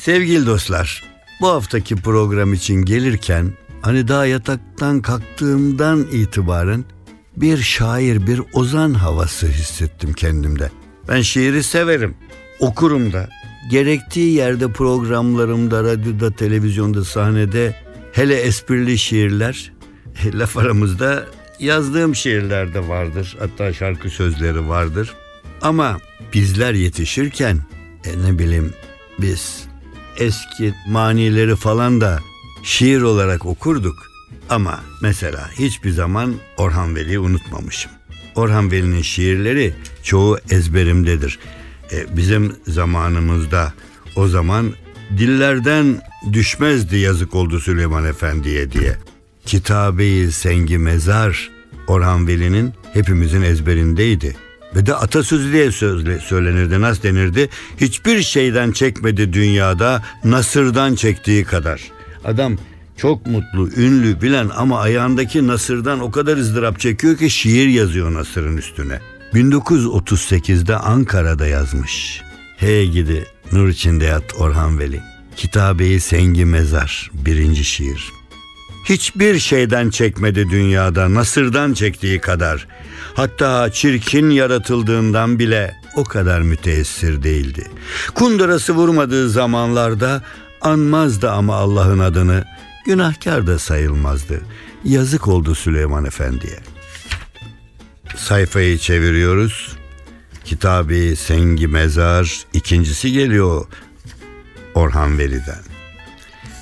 [0.00, 1.04] Sevgili dostlar,
[1.40, 6.84] bu haftaki program için gelirken hani daha yataktan kalktığımdan itibaren
[7.36, 10.70] bir şair, bir ozan havası hissettim kendimde.
[11.08, 12.14] Ben şiiri severim,
[12.60, 13.28] okurum da.
[13.70, 17.76] Gerektiği yerde programlarımda, radyoda, televizyonda, sahnede
[18.12, 19.72] hele esprili şiirler,
[20.34, 21.26] laf aramızda
[21.58, 23.36] yazdığım şiirler de vardır.
[23.38, 25.14] Hatta şarkı sözleri vardır.
[25.62, 25.98] Ama
[26.34, 27.58] bizler yetişirken
[28.04, 28.74] e ne bileyim
[29.18, 29.69] biz
[30.20, 32.18] eski manileri falan da
[32.62, 34.10] şiir olarak okurduk.
[34.48, 37.92] Ama mesela hiçbir zaman Orhan Veli'yi unutmamışım.
[38.34, 41.38] Orhan Veli'nin şiirleri çoğu ezberimdedir.
[41.92, 43.72] E, bizim zamanımızda
[44.16, 44.72] o zaman
[45.18, 46.00] dillerden
[46.32, 48.96] düşmezdi yazık oldu Süleyman Efendi'ye diye.
[49.46, 51.50] Kitabe-i Sengi Mezar
[51.86, 54.36] Orhan Veli'nin hepimizin ezberindeydi.
[54.76, 56.80] Ve de atasözü diye sözle, söylenirdi.
[56.80, 57.48] Nasıl denirdi?
[57.80, 61.82] Hiçbir şeyden çekmedi dünyada Nasır'dan çektiği kadar.
[62.24, 62.56] Adam
[62.96, 68.56] çok mutlu, ünlü, bilen ama ayağındaki Nasır'dan o kadar ızdırap çekiyor ki şiir yazıyor Nasır'ın
[68.56, 69.00] üstüne.
[69.34, 72.22] 1938'de Ankara'da yazmış.
[72.56, 75.00] Hey gidi nur içinde yat Orhan Veli.
[75.36, 78.12] Kitabeyi Sengi Mezar birinci şiir.
[78.84, 82.66] Hiçbir şeyden çekmedi dünyada Nasır'dan çektiği kadar.
[83.14, 87.66] Hatta çirkin yaratıldığından bile o kadar müteessir değildi.
[88.14, 90.22] Kundurası vurmadığı zamanlarda
[90.60, 92.44] anmazdı ama Allah'ın adını.
[92.86, 94.40] Günahkar da sayılmazdı.
[94.84, 96.58] Yazık oldu Süleyman Efendi'ye.
[98.16, 99.76] Sayfayı çeviriyoruz.
[100.44, 103.66] Kitabı Sengi Mezar ikincisi geliyor
[104.74, 105.62] Orhan Veli'den.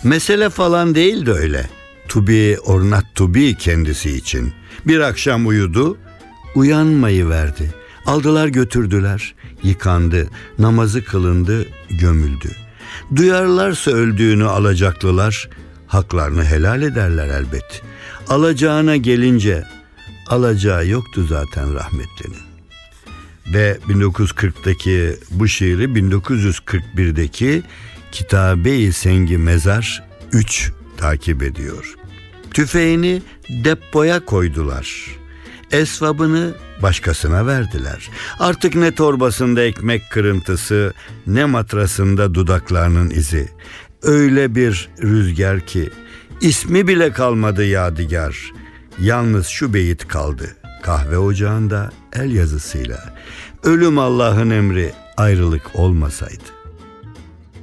[0.04, 1.70] Mesele falan değil de öyle.
[2.08, 4.53] To be or not to be kendisi için.
[4.87, 5.98] Bir akşam uyudu,
[6.58, 7.74] uyanmayı verdi.
[8.06, 12.50] Aldılar götürdüler, yıkandı, namazı kılındı, gömüldü.
[13.16, 15.48] Duyarlarsa öldüğünü alacaklılar,
[15.86, 17.82] haklarını helal ederler elbet.
[18.28, 19.64] Alacağına gelince,
[20.26, 22.48] alacağı yoktu zaten rahmetlinin.
[23.54, 27.62] Ve 1940'daki bu şiiri 1941'deki
[28.12, 31.94] Kitabe-i Sengi Mezar 3 takip ediyor.
[32.50, 33.22] Tüfeğini
[33.64, 35.19] depoya koydular.
[35.73, 38.11] Esvabını başkasına verdiler.
[38.39, 40.93] Artık ne torbasında ekmek kırıntısı,
[41.27, 43.49] ne matrasında dudaklarının izi.
[44.03, 45.91] Öyle bir rüzgar ki
[46.41, 48.53] ismi bile kalmadı yadigar.
[49.01, 50.56] Yalnız şu beyit kaldı.
[50.83, 53.17] Kahve ocağında el yazısıyla.
[53.62, 56.45] Ölüm Allah'ın emri, ayrılık olmasaydı.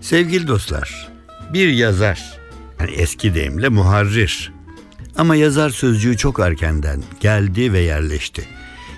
[0.02, 1.12] Sevgili dostlar,
[1.54, 2.40] bir yazar,
[2.80, 4.55] yani eski deyimle muharrir.
[5.18, 8.46] Ama yazar sözcüğü çok erkenden geldi ve yerleşti.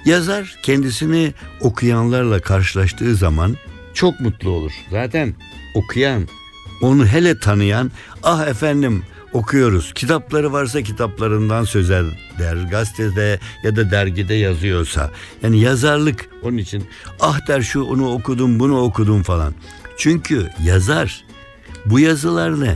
[0.05, 3.55] Yazar kendisini okuyanlarla karşılaştığı zaman
[3.93, 4.71] çok mutlu olur.
[4.91, 5.35] Zaten
[5.75, 6.27] okuyan,
[6.81, 7.91] onu hele tanıyan,
[8.23, 9.93] ah efendim okuyoruz.
[9.93, 12.67] Kitapları varsa kitaplarından söz eder.
[12.71, 15.11] Gazetede ya da dergide yazıyorsa.
[15.43, 16.83] Yani yazarlık onun için
[17.19, 19.53] ah der şu onu okudum bunu okudum falan.
[19.97, 21.25] Çünkü yazar
[21.85, 22.75] bu yazılarını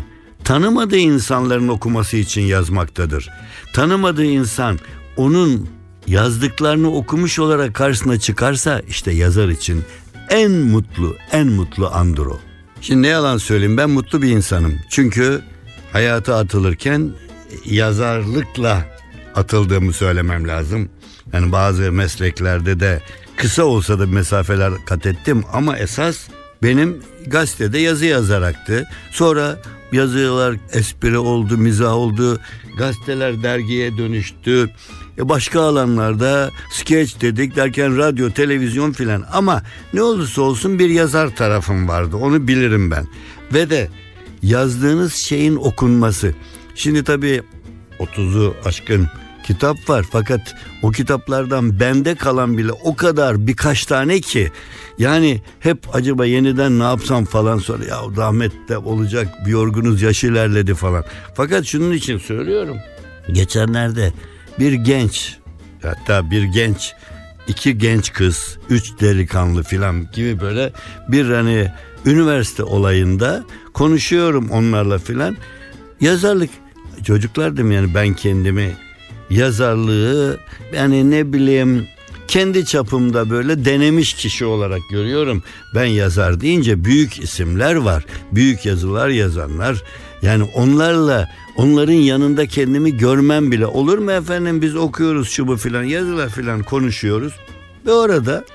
[0.52, 3.30] tanımadığı insanların okuması için yazmaktadır.
[3.74, 4.80] Tanımadığı insan
[5.18, 5.70] onun
[6.08, 9.84] yazdıklarını okumuş olarak karşısına çıkarsa işte yazar için
[10.30, 12.40] en mutlu, en mutlu andır o.
[12.82, 14.80] Şimdi ne yalan söyleyeyim ben mutlu bir insanım.
[14.90, 15.42] Çünkü
[15.94, 17.12] hayata atılırken
[17.66, 18.86] yazarlıkla
[19.36, 20.90] atıldığımı söylemem lazım.
[21.34, 23.02] Yani bazı mesleklerde de
[23.36, 26.18] kısa olsa da mesafeler kat ettim ama esas
[26.64, 28.88] benim gazetede yazı yazaraktı.
[29.12, 29.58] Sonra
[29.92, 32.40] yazılar espri oldu, mizah oldu.
[32.78, 34.70] Gazeteler dergiye dönüştü.
[35.18, 39.26] E başka alanlarda skeç dedik derken radyo, televizyon filan.
[39.34, 42.16] Ama ne olursa olsun bir yazar tarafım vardı.
[42.16, 43.08] Onu bilirim ben.
[43.54, 43.90] Ve de
[44.44, 46.34] yazdığınız şeyin okunması.
[46.76, 47.42] Şimdi tabii
[48.00, 49.08] 30'u aşkın
[49.44, 54.52] kitap var fakat o kitaplardan bende kalan bile o kadar birkaç tane ki
[54.98, 60.24] yani hep acaba yeniden ne yapsam falan sonra ya rahmet de olacak bir yorgunuz yaş
[60.24, 61.04] ilerledi falan.
[61.36, 62.78] Fakat şunun için söylüyorum.
[63.32, 64.14] Geçenlerde
[64.60, 65.38] bir genç
[65.82, 66.94] hatta bir genç
[67.48, 70.74] iki genç kız, üç delikanlı filan gibi böyle
[71.08, 71.72] bir hani
[72.06, 73.44] üniversite olayında
[73.74, 75.38] konuşuyorum onlarla filan.
[76.02, 76.50] Yazarlık
[77.04, 78.72] çocuklar dedim yani ben kendimi
[79.32, 80.40] yazarlığı
[80.74, 81.88] yani ne bileyim
[82.28, 85.44] kendi çapımda böyle denemiş kişi olarak görüyorum.
[85.76, 88.06] Ben yazar deyince büyük isimler var.
[88.32, 89.84] Büyük yazılar yazanlar.
[90.22, 95.84] Yani onlarla onların yanında kendimi görmem bile olur mu efendim biz okuyoruz şu bu filan
[95.84, 97.34] yazılar filan konuşuyoruz.
[97.86, 98.46] Ve orada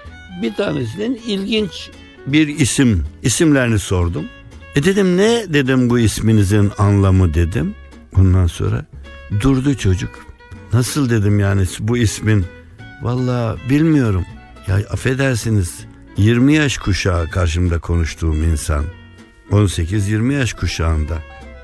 [0.43, 1.91] bir tanesinin ilginç
[2.27, 4.25] bir isim isimlerini sordum.
[4.75, 7.75] E dedim ne dedim bu isminizin anlamı dedim.
[8.17, 8.85] Ondan sonra
[9.41, 10.26] durdu çocuk.
[10.77, 12.45] Nasıl dedim yani bu ismin?
[13.03, 14.25] Valla bilmiyorum.
[14.67, 15.75] Ya affedersiniz
[16.17, 18.85] 20 yaş kuşağı karşımda konuştuğum insan.
[19.51, 21.19] 18-20 yaş kuşağında.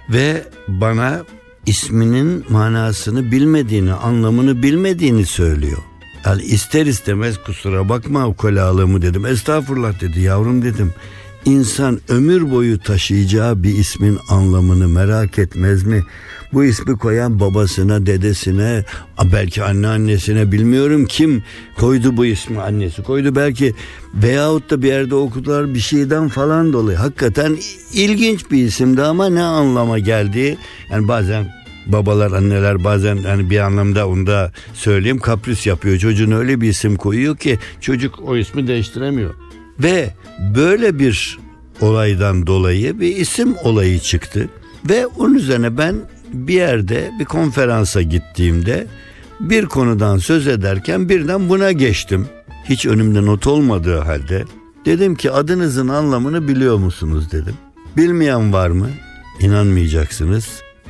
[0.09, 1.25] Ve bana
[1.67, 5.83] isminin manasını bilmediğini, anlamını bilmediğini söylüyor.
[6.25, 9.27] Yani ister istemez kusura bakma ukalalığımı dedim.
[9.27, 10.95] Estağfurullah dedi yavrum dedim.
[11.45, 16.03] İnsan ömür boyu taşıyacağı bir ismin anlamını merak etmez mi?
[16.53, 18.85] Bu ismi koyan babasına, dedesine,
[19.33, 21.43] belki anneannesine bilmiyorum kim
[21.79, 23.75] koydu bu ismi annesi koydu belki
[24.15, 26.99] veyahut da bir yerde okudular bir şeyden falan dolayı.
[26.99, 27.57] Hakikaten
[27.93, 30.59] ilginç bir isimdi ama ne anlama geldiği
[30.91, 31.47] yani bazen
[31.87, 35.99] babalar anneler bazen hani bir anlamda onu da söyleyeyim kapris yapıyor.
[35.99, 39.35] Çocuğuna öyle bir isim koyuyor ki çocuk o ismi değiştiremiyor.
[39.81, 40.11] Ve
[40.55, 41.39] böyle bir
[41.81, 44.49] olaydan dolayı bir isim olayı çıktı.
[44.89, 45.97] Ve onun üzerine ben
[46.33, 48.87] bir yerde bir konferansa gittiğimde
[49.41, 52.27] bir konudan söz ederken birden buna geçtim.
[52.65, 54.45] Hiç önümde not olmadığı halde
[54.85, 57.55] dedim ki adınızın anlamını biliyor musunuz dedim.
[57.97, 58.89] Bilmeyen var mı?
[59.41, 60.49] İnanmayacaksınız.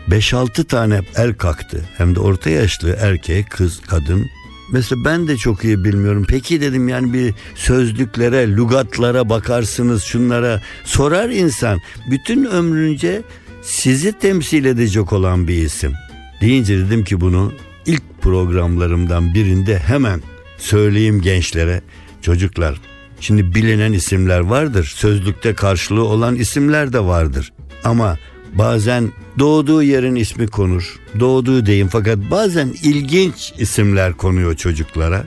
[0.08, 1.84] 5-6 tane el kalktı.
[1.96, 4.26] Hem de orta yaşlı erkek, kız, kadın.
[4.73, 6.25] Mesela ben de çok iyi bilmiyorum.
[6.29, 10.63] Peki dedim yani bir sözlüklere, lügatlara bakarsınız şunlara.
[10.85, 11.81] Sorar insan.
[12.11, 13.23] Bütün ömrünce
[13.63, 15.93] sizi temsil edecek olan bir isim.
[16.41, 17.53] Deyince dedim ki bunu
[17.87, 20.23] ilk programlarımdan birinde hemen
[20.59, 21.83] söyleyeyim gençlere.
[22.23, 22.81] Çocuklar
[23.21, 24.93] şimdi bilinen isimler vardır.
[24.97, 27.53] Sözlükte karşılığı olan isimler de vardır.
[27.85, 28.19] Ama
[28.53, 31.01] bazen doğduğu yerin ismi konur.
[31.21, 35.25] Doğduğu deyim fakat bazen ilginç isimler konuyor çocuklara.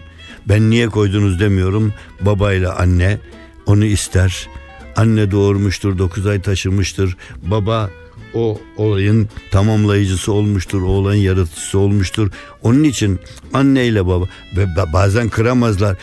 [0.50, 1.94] Ben niye koydunuz demiyorum.
[2.22, 3.20] Babayla anne
[3.66, 4.48] onu ister.
[4.96, 7.18] Anne doğurmuştur, 9 ay taşımıştır.
[7.44, 7.90] Baba
[8.34, 12.32] o olayın tamamlayıcısı olmuştur, o olayın yaratıcısı olmuştur.
[12.62, 13.20] Onun için
[13.54, 14.26] anneyle baba
[14.58, 15.98] ve bazen kıramazlar.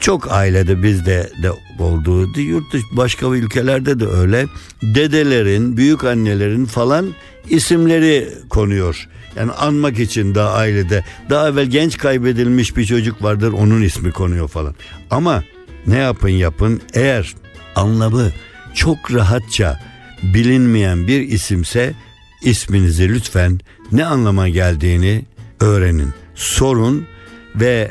[0.00, 4.46] Çok ailede bizde de olduğu yurt dışı başka ülkelerde de öyle.
[4.82, 7.14] Dedelerin, büyük annelerin falan
[7.48, 9.08] isimleri konuyor.
[9.36, 14.48] Yani anmak için daha ailede daha evvel genç kaybedilmiş bir çocuk vardır onun ismi konuyor
[14.48, 14.74] falan.
[15.10, 15.44] Ama
[15.86, 17.34] ne yapın yapın eğer
[17.76, 18.30] anlamı
[18.74, 19.80] çok rahatça
[20.22, 21.94] bilinmeyen bir isimse
[22.42, 23.60] isminizi lütfen
[23.92, 25.24] ne anlama geldiğini
[25.60, 26.14] öğrenin.
[26.34, 27.06] Sorun
[27.54, 27.90] ve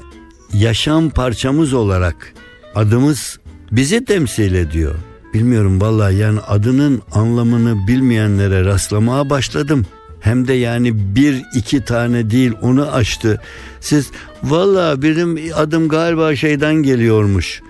[0.53, 2.33] yaşam parçamız olarak
[2.75, 3.39] adımız
[3.71, 4.95] bizi temsil ediyor.
[5.33, 9.85] Bilmiyorum vallahi yani adının anlamını bilmeyenlere rastlamaya başladım.
[10.19, 13.41] Hem de yani bir iki tane değil onu açtı.
[13.79, 14.11] Siz
[14.43, 17.61] vallahi benim adım galiba şeyden geliyormuş.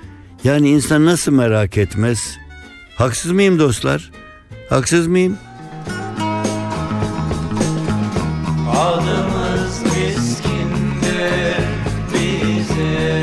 [0.44, 2.38] Yani insan nasıl merak etmez?
[2.96, 4.12] Haksız mıyım dostlar?
[4.70, 5.38] Haksız mıyım?
[8.70, 9.23] Adımız
[12.84, 13.23] bizim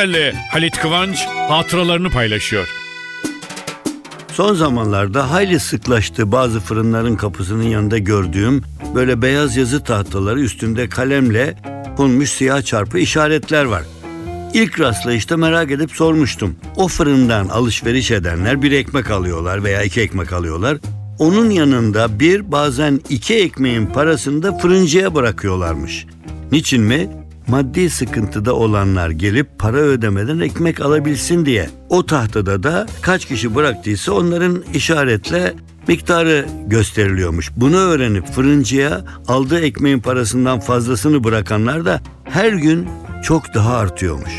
[0.00, 2.68] Türkcell'le Halit Kıvanç hatıralarını paylaşıyor.
[4.32, 8.62] Son zamanlarda hayli sıklaştı bazı fırınların kapısının yanında gördüğüm
[8.94, 11.54] böyle beyaz yazı tahtaları üstünde kalemle
[11.96, 13.82] konmuş siyah çarpı işaretler var.
[14.54, 16.56] İlk rastlayışta merak edip sormuştum.
[16.76, 20.78] O fırından alışveriş edenler bir ekmek alıyorlar veya iki ekmek alıyorlar.
[21.18, 26.06] Onun yanında bir bazen iki ekmeğin parasını da fırıncıya bırakıyorlarmış.
[26.52, 27.19] Niçin mi?
[27.50, 31.70] Maddi sıkıntıda olanlar gelip para ödemeden ekmek alabilsin diye.
[31.88, 35.54] O tahtada da kaç kişi bıraktıysa onların işaretle
[35.88, 37.50] miktarı gösteriliyormuş.
[37.56, 42.88] Bunu öğrenip fırıncıya aldığı ekmeğin parasından fazlasını bırakanlar da her gün
[43.22, 44.32] çok daha artıyormuş.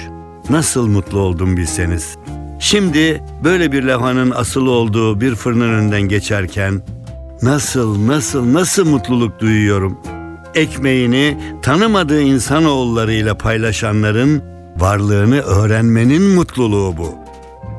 [0.50, 2.18] Nasıl mutlu oldum bilseniz.
[2.60, 6.86] Şimdi böyle bir levhanın asılı olduğu bir fırının önünden geçerken
[7.42, 9.98] nasıl nasıl nasıl mutluluk duyuyorum.
[10.56, 14.44] Ekmeğini tanımadığı insanoğullarıyla paylaşanların
[14.78, 17.16] varlığını öğrenmenin mutluluğu bu.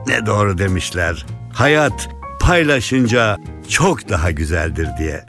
[0.07, 1.27] Ne doğru demişler.
[1.53, 2.09] Hayat
[2.41, 3.37] paylaşınca
[3.69, 5.25] çok daha güzeldir diye.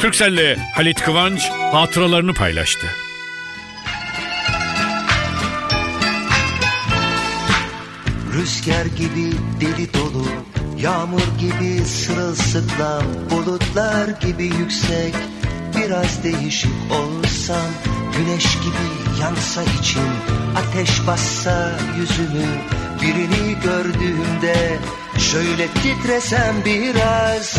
[0.00, 2.86] Türkcell'le Halit Kıvanç hatıralarını paylaştı.
[8.34, 9.95] Rüzgar gibi deli
[10.82, 15.14] Yağmur gibi sırılsıklam Bulutlar gibi yüksek.
[15.76, 17.66] Biraz değişik olsam
[18.16, 20.02] Güneş gibi yansa içim.
[20.56, 22.46] Ateş bassa yüzümü
[23.02, 24.78] Birini gördüğümde
[25.18, 27.56] Şöyle titresem biraz.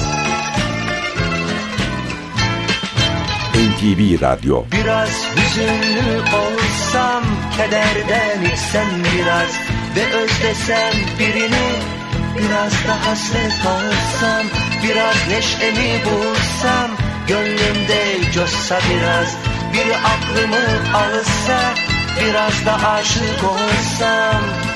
[3.54, 4.64] NTV Radyo.
[4.72, 7.24] Biraz hüzünlü olsam
[7.58, 9.52] Kederden içsem biraz.
[9.96, 11.97] Ve özlesem birini
[12.38, 14.46] Biraz da hasret olsam
[14.84, 16.92] Biraz neşemi bulsam?
[17.28, 19.36] Gönlümde coşsa biraz
[19.74, 21.74] Biri aklımı alsa
[22.22, 24.67] Biraz da aşık olsam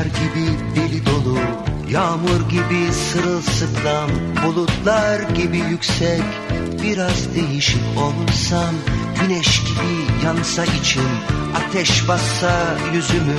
[0.00, 1.38] Rüzgar gibi deli dolu
[1.90, 4.10] Yağmur gibi sırılsıklam
[4.44, 6.22] Bulutlar gibi yüksek.
[6.82, 8.74] Biraz değişik olsam
[9.20, 11.10] Güneş gibi yansa içim
[11.54, 13.38] Ateş bassa yüzümü.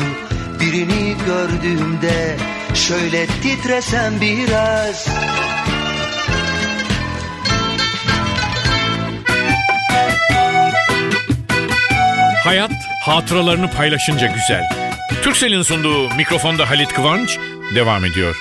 [0.60, 2.38] Birini gördüğümde
[2.74, 5.08] Şöyle titresem biraz.
[12.44, 12.72] Hayat
[13.06, 14.91] hatıralarını paylaşınca güzel.
[15.24, 17.40] Türkcell'in sunduğu mikrofonda Halit Kıvanç
[17.76, 18.36] devam ediyor.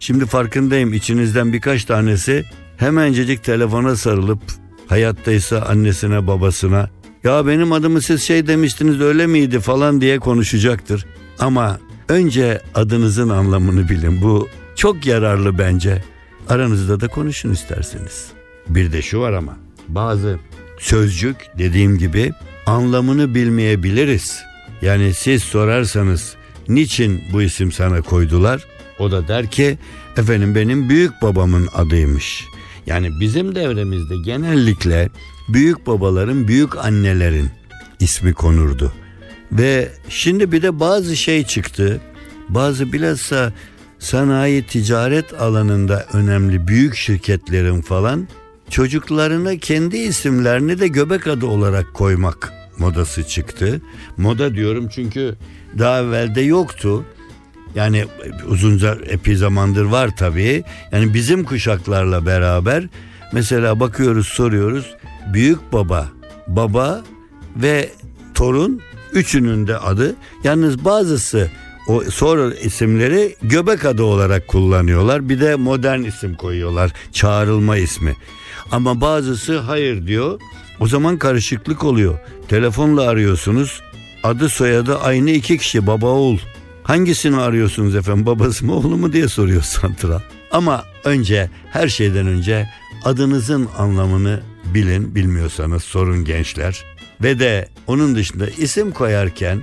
[0.00, 2.44] Şimdi farkındayım içinizden birkaç tanesi
[2.76, 4.40] hemencecik telefona sarılıp
[4.88, 6.90] hayattaysa annesine babasına
[7.24, 11.06] ya benim adımı siz şey demiştiniz öyle miydi falan diye konuşacaktır.
[11.38, 16.04] Ama önce adınızın anlamını bilin bu çok yararlı bence.
[16.48, 18.37] Aranızda da konuşun isterseniz.
[18.68, 19.56] Bir de şu var ama
[19.88, 20.38] bazı
[20.78, 22.32] sözcük dediğim gibi
[22.66, 24.42] anlamını bilmeyebiliriz.
[24.82, 26.34] Yani siz sorarsanız
[26.68, 28.66] niçin bu isim sana koydular?
[28.98, 29.78] O da der ki
[30.16, 32.44] efendim benim büyük babamın adıymış.
[32.86, 35.08] Yani bizim devremizde genellikle
[35.48, 37.50] büyük babaların büyük annelerin
[38.00, 38.92] ismi konurdu.
[39.52, 42.00] Ve şimdi bir de bazı şey çıktı.
[42.48, 43.52] Bazı bilhassa
[43.98, 48.28] sanayi ticaret alanında önemli büyük şirketlerin falan
[48.70, 53.82] çocuklarına kendi isimlerini de göbek adı olarak koymak modası çıktı.
[54.16, 55.34] Moda diyorum çünkü
[55.78, 57.04] daha evvelde yoktu.
[57.74, 58.04] Yani
[58.48, 60.64] uzunca epey zamandır var tabii.
[60.92, 62.88] Yani bizim kuşaklarla beraber
[63.32, 64.94] Mesela bakıyoruz soruyoruz.
[65.32, 66.08] Büyük baba,
[66.46, 67.04] baba
[67.56, 67.90] ve
[68.34, 68.80] torun
[69.12, 70.16] üçünün de adı.
[70.44, 71.50] Yalnız bazısı
[71.88, 75.28] o sonra isimleri göbek adı olarak kullanıyorlar.
[75.28, 76.92] Bir de modern isim koyuyorlar.
[77.12, 78.16] Çağrılma ismi.
[78.72, 80.40] Ama bazısı hayır diyor.
[80.80, 82.18] O zaman karışıklık oluyor.
[82.48, 83.82] Telefonla arıyorsunuz.
[84.22, 86.38] Adı soyadı aynı iki kişi baba oğul.
[86.82, 90.20] Hangisini arıyorsunuz efendim babası mı oğlu mu diye soruyor santral.
[90.50, 92.68] Ama önce her şeyden önce
[93.04, 94.40] adınızın anlamını
[94.74, 96.84] bilin bilmiyorsanız sorun gençler.
[97.22, 99.62] Ve de onun dışında isim koyarken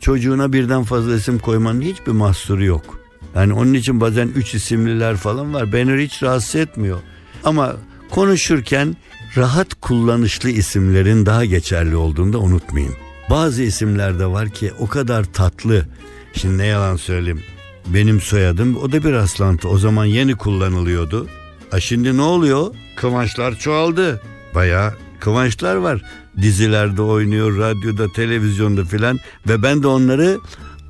[0.00, 3.00] çocuğuna birden fazla isim koymanın hiçbir mahsuru yok.
[3.34, 5.72] Yani onun için bazen üç isimliler falan var.
[5.72, 6.98] Beni hiç rahatsız etmiyor.
[7.44, 7.76] Ama
[8.10, 8.96] konuşurken
[9.36, 12.94] rahat kullanışlı isimlerin daha geçerli olduğunu da unutmayın.
[13.30, 15.86] Bazı isimler de var ki o kadar tatlı.
[16.32, 17.42] Şimdi ne yalan söyleyeyim.
[17.86, 19.68] Benim soyadım o da bir rastlantı.
[19.68, 21.28] O zaman yeni kullanılıyordu.
[21.72, 22.74] A şimdi ne oluyor?
[22.96, 24.20] Kıvançlar çoğaldı.
[24.54, 26.02] Bayağı kıvançlar var.
[26.42, 30.38] Dizilerde oynuyor, radyoda, televizyonda filan ve ben de onları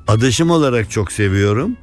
[0.07, 1.77] adışım olarak çok seviyorum.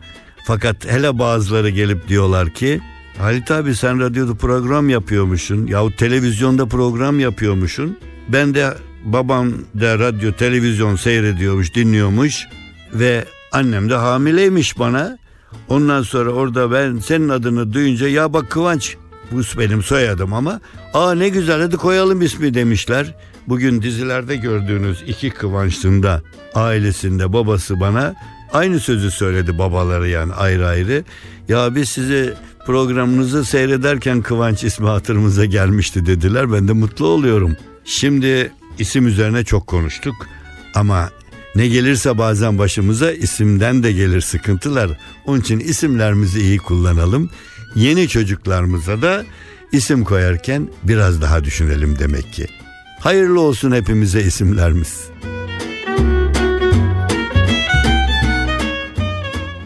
[0.46, 2.80] Fakat hele bazıları gelip diyorlar ki
[3.18, 7.98] Halit abi sen radyoda program yapıyormuşsun yahut televizyonda program yapıyormuşsun.
[8.28, 12.46] Ben de babam da radyo televizyon seyrediyormuş dinliyormuş
[12.94, 15.18] ve annem de hamileymiş bana.
[15.68, 18.96] Ondan sonra orada ben senin adını duyunca ya bak Kıvanç
[19.32, 20.60] bu benim soyadım ama
[20.94, 23.14] aa ne güzel hadi koyalım ismi demişler.
[23.48, 26.22] Bugün dizilerde gördüğünüz iki Kıvanç'ın da
[26.54, 28.14] ailesinde babası bana
[28.52, 31.04] aynı sözü söyledi babaları yani ayrı ayrı.
[31.48, 32.34] Ya biz sizi
[32.68, 36.52] programınızı seyrederken Kıvanç ismi hatırımıza gelmişti dediler.
[36.52, 37.56] Ben de mutlu oluyorum.
[37.84, 40.14] Şimdi isim üzerine çok konuştuk
[40.74, 41.10] ama
[41.54, 44.90] ne gelirse bazen başımıza isimden de gelir sıkıntılar.
[45.26, 47.30] Onun için isimlerimizi iyi kullanalım.
[47.74, 49.24] Yeni çocuklarımıza da
[49.72, 52.46] isim koyarken biraz daha düşünelim demek ki.
[53.00, 55.04] Hayırlı olsun hepimize isimlerimiz.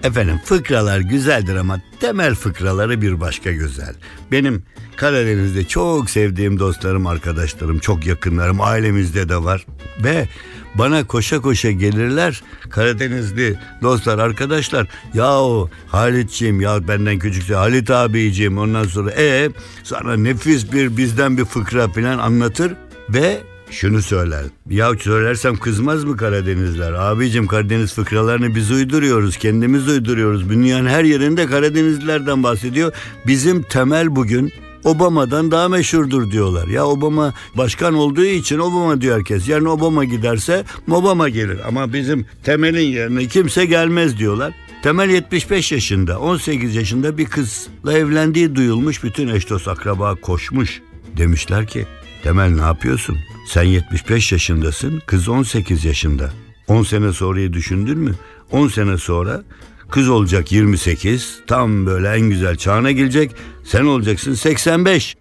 [0.03, 3.95] Efendim fıkralar güzeldir ama temel fıkraları bir başka güzel.
[4.33, 4.63] Benim
[4.97, 9.67] Karadeniz'de çok sevdiğim dostlarım, arkadaşlarım, çok yakınlarım, ailemizde de var.
[10.05, 10.29] Ve
[10.75, 14.87] bana koşa koşa gelirler Karadenizli dostlar, arkadaşlar.
[15.15, 19.51] Yahu Halitciğim ya benden küçükse Halit abiciğim ondan sonra e
[19.85, 22.73] sana nefis bir bizden bir fıkra falan anlatır
[23.09, 23.41] ve
[23.73, 24.45] şunu söyler.
[24.71, 26.93] Ya söylersem kızmaz mı Karadenizler?
[26.93, 29.37] Abicim Karadeniz fıkralarını biz uyduruyoruz.
[29.37, 30.49] Kendimiz uyduruyoruz.
[30.49, 32.93] Dünyanın her yerinde Karadenizlilerden bahsediyor.
[33.27, 34.53] Bizim temel bugün
[34.85, 36.69] Obama'dan daha meşhurdur diyorlar.
[36.69, 39.49] Ya Obama başkan olduğu için Obama diyor herkes.
[39.49, 41.59] Yarın Obama giderse Obama gelir.
[41.69, 44.53] Ama bizim temelin yerine kimse gelmez diyorlar.
[44.83, 49.05] Temel 75 yaşında, 18 yaşında bir kızla evlendiği duyulmuş.
[49.05, 50.81] Bütün eş dost akraba koşmuş.
[51.17, 51.87] Demişler ki
[52.23, 53.19] Temel ne yapıyorsun?
[53.49, 56.31] Sen 75 yaşındasın, kız 18 yaşında.
[56.69, 58.15] 10 sene sonrayı düşündün mü?
[58.51, 59.43] 10 sene sonra
[59.91, 63.31] kız olacak 28, tam böyle en güzel çağına gelecek.
[63.65, 65.17] Sen olacaksın 85.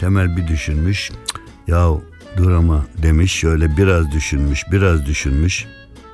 [0.00, 1.08] Temel bir düşünmüş.
[1.10, 1.18] "Cık,
[1.68, 1.88] Ya
[2.36, 5.64] dur ama demiş şöyle biraz düşünmüş, biraz düşünmüş.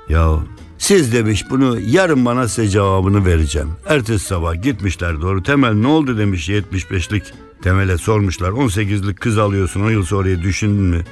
[0.09, 0.38] Ya
[0.78, 3.68] siz demiş bunu yarın bana size cevabını vereceğim.
[3.87, 5.42] Ertesi sabah gitmişler doğru.
[5.42, 7.22] Temel ne oldu demiş 75'lik.
[7.62, 11.05] Temel'e sormuşlar 18'lik kız alıyorsun 10 yıl sonrayı düşündün mü?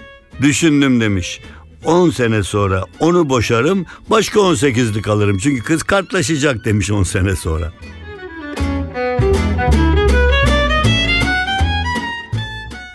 [0.43, 1.41] Düşündüm demiş.
[1.85, 5.39] 10 sene sonra onu boşarım başka 18'lik alırım.
[5.39, 7.73] Çünkü kız kartlaşacak demiş 10 sene sonra.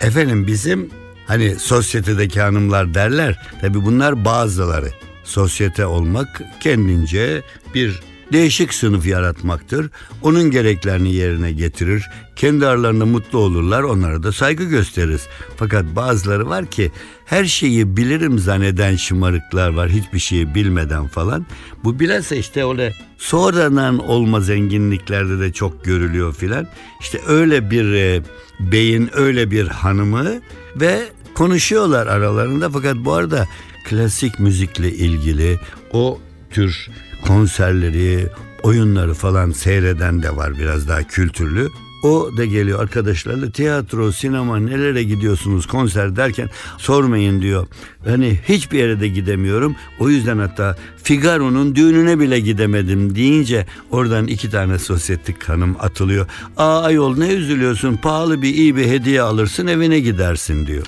[0.00, 0.90] Efendim bizim
[1.26, 3.46] hani sosyetedeki hanımlar derler.
[3.60, 4.90] Tabi bunlar bazıları.
[5.24, 7.42] Sosyete olmak kendince
[7.74, 8.00] bir
[8.32, 9.90] değişik sınıf yaratmaktır.
[10.22, 12.04] Onun gereklerini yerine getirir.
[12.36, 13.82] Kendi aralarında mutlu olurlar.
[13.82, 15.26] Onlara da saygı gösteririz.
[15.56, 16.92] Fakat bazıları var ki
[17.24, 19.90] her şeyi bilirim zanneden şımarıklar var.
[19.90, 21.46] Hiçbir şeyi bilmeden falan.
[21.84, 26.66] Bu bilhassa işte öyle sonradan olma zenginliklerde de çok görülüyor filan.
[27.00, 28.22] İşte öyle bir e,
[28.60, 30.40] beyin, öyle bir hanımı
[30.76, 31.02] ve
[31.34, 32.70] konuşuyorlar aralarında.
[32.70, 33.46] Fakat bu arada
[33.88, 35.58] klasik müzikle ilgili
[35.92, 36.88] o tür
[37.26, 38.26] konserleri,
[38.62, 41.68] oyunları falan seyreden de var biraz daha kültürlü.
[42.02, 47.66] O da geliyor arkadaşlarla tiyatro, sinema nelere gidiyorsunuz konser derken sormayın diyor.
[48.04, 49.76] Hani hiçbir yere de gidemiyorum.
[49.98, 56.26] O yüzden hatta Figaro'nun düğününe bile gidemedim deyince oradan iki tane sosyetik hanım atılıyor.
[56.56, 60.86] Aa ayol ne üzülüyorsun pahalı bir iyi bir hediye alırsın evine gidersin diyor.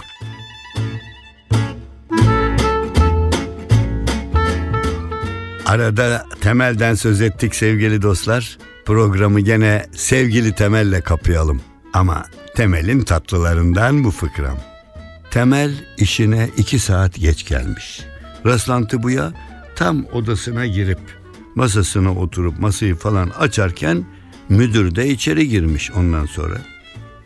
[5.68, 8.58] Arada Temel'den söz ettik sevgili dostlar.
[8.84, 11.62] Programı gene sevgili Temel'le kapayalım.
[11.92, 12.24] Ama
[12.56, 14.58] Temel'in tatlılarından bu fıkram.
[15.30, 18.00] Temel işine iki saat geç gelmiş.
[18.46, 19.32] Rastlantı bu ya
[19.76, 20.98] tam odasına girip
[21.54, 24.04] masasına oturup masayı falan açarken
[24.48, 26.58] müdür de içeri girmiş ondan sonra.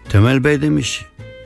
[0.09, 1.05] Temel Bey demiş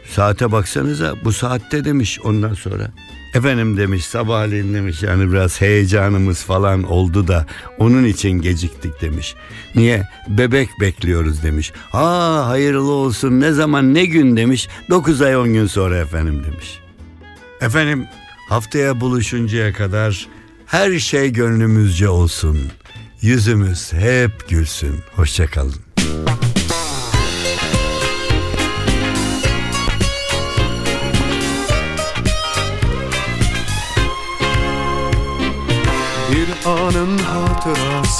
[0.08, 2.90] saate baksanıza bu saatte demiş ondan sonra.
[3.34, 7.46] Efendim demiş sabahleyin demiş yani biraz heyecanımız falan oldu da
[7.78, 9.34] onun için geciktik demiş.
[9.74, 10.08] Niye?
[10.28, 11.72] Bebek bekliyoruz demiş.
[11.92, 14.68] Aa hayırlı olsun ne zaman ne gün demiş.
[14.90, 16.78] 9 ay 10 gün sonra efendim demiş.
[17.60, 18.06] Efendim
[18.48, 20.28] haftaya buluşuncaya kadar
[20.66, 22.58] her şey gönlümüzce olsun.
[23.22, 24.96] Yüzümüz hep gülsün.
[25.14, 25.85] Hoşçakalın.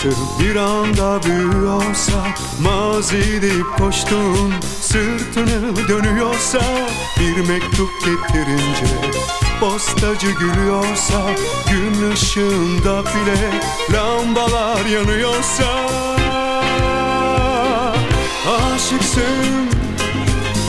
[0.07, 2.27] Hatırası bir anda büyüyorsa
[2.61, 4.55] Mazi deyip koştun.
[4.81, 6.61] Sırtını dönüyorsa
[7.21, 8.87] Bir mektup getirince
[9.61, 11.23] postacı gülüyorsa
[11.71, 13.51] Gün ışığında bile
[13.93, 15.87] lambalar yanıyorsa.
[18.75, 19.69] Aşıksın,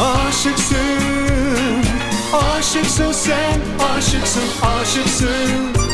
[0.01, 0.77] aşıksın
[2.33, 3.59] Aşıksın sen,
[3.97, 4.43] aşıksın,
[4.81, 5.86] aşıksın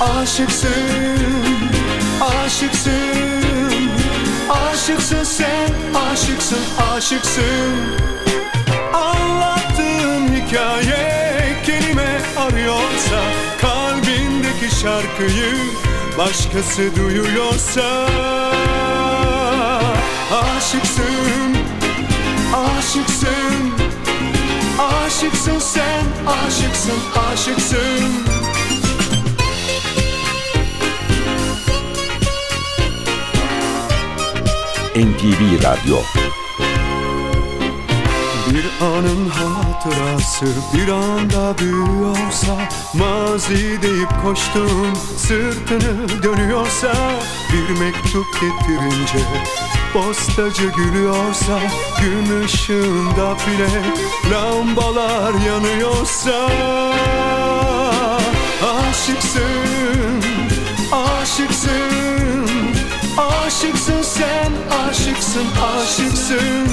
[0.00, 0.70] Aşıksın,
[2.20, 2.92] aşıksın.
[4.50, 5.70] Aşıksın sen,
[6.12, 7.96] aşıksın, aşıksın.
[8.92, 13.22] Anlattığım hikaye kelime arıyorsa
[13.60, 15.54] Kalbindeki şarkıyı
[16.18, 18.06] başkası duyuyorsa.
[20.32, 21.56] Aşıksın,
[22.54, 23.72] aşıksın.
[24.78, 26.98] Aşıksın sen, aşıksın,
[27.32, 28.45] aşıksın
[34.96, 35.98] NTV Radyo.
[38.50, 46.92] Bir anın hatırası bir anda büyüyorsa Mazi deyip koştum sırtını dönüyorsa
[47.52, 49.18] Bir mektup getirince
[49.92, 51.60] postacı gülüyorsa
[52.00, 53.82] Gün ışığında bile
[54.34, 56.48] lambalar yanıyorsa.
[58.62, 60.22] Aşıksın,
[60.92, 62.75] aşıksın
[63.18, 64.52] Aşıksın sen,
[64.88, 66.66] aşıksın, aşıksın.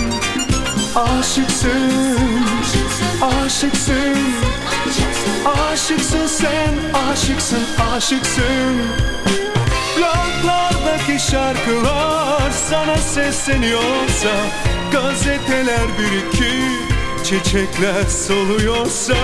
[0.95, 2.49] Aşıksın,
[3.21, 4.17] aşıksın
[5.73, 6.73] Aşıksın sen,
[7.12, 7.63] aşıksın,
[7.95, 8.82] aşıksın.
[9.97, 14.36] Bloglardaki şarkılar sana sesleniyorsa
[14.91, 16.53] Gazeteler bir iki
[17.23, 19.15] çiçekler soluyorsa.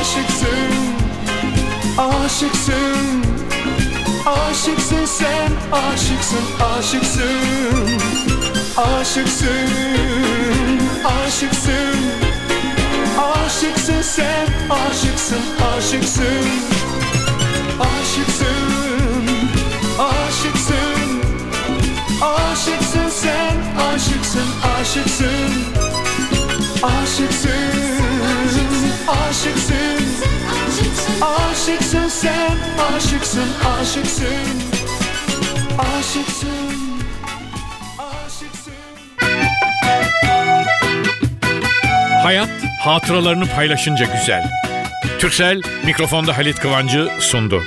[0.00, 0.74] Aşıksın,
[1.98, 3.33] aşıksın
[4.26, 6.44] Aşıksın sen, aşıksın,
[6.78, 8.00] aşıksın.
[8.76, 9.68] Aşıksın,
[11.04, 11.96] aşıksın.
[13.18, 15.42] Aşıksın sen, aşıksın,
[15.76, 16.46] aşıksın.
[17.80, 18.96] Aşıksın,
[19.98, 21.22] aşıksın.
[22.22, 23.56] Aşıksın sen,
[23.94, 24.48] aşıksın,
[24.80, 25.52] aşıksın.
[26.82, 27.74] Aşıksın,
[29.08, 30.04] aşıksın
[31.24, 32.56] Aşıksın sen,
[32.96, 33.48] aşıksın,
[33.80, 34.62] aşıksın
[35.78, 37.02] Aşıksın,
[37.98, 38.72] aşıksın
[42.22, 42.48] Hayat
[42.80, 44.50] hatıralarını paylaşınca güzel.
[45.18, 47.62] Türksel mikrofonda Halit Kıvancı sundu.